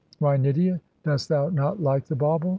Why, 0.17 0.35
Nydia, 0.35 0.81
dost 1.03 1.29
thou 1.29 1.49
not 1.49 1.79
like 1.79 2.07
the 2.07 2.15
bauble? 2.15 2.49